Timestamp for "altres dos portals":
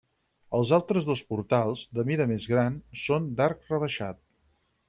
0.77-1.85